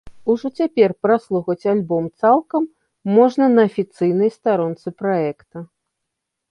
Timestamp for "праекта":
5.05-5.57